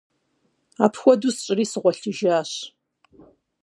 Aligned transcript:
Апхуэдэу 0.85 1.33
сщӀыри 1.35 1.65
сыгъуэлъыжащ. 1.71 2.51